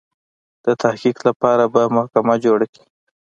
د 0.65 0.67
تحقیق 0.81 1.17
لپاره 1.27 1.63
به 1.73 1.81
محکمه 1.95 2.35
جوړه 2.45 2.65
کړي. 2.73 2.85